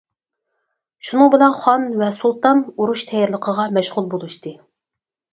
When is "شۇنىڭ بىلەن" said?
1.09-1.51